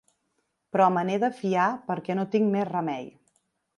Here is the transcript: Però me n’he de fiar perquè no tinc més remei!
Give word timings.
Però 0.75 0.87
me 0.95 1.03
n’he 1.09 1.19
de 1.23 1.29
fiar 1.41 1.67
perquè 1.91 2.17
no 2.21 2.25
tinc 2.37 2.51
més 2.57 2.67
remei! 2.71 3.07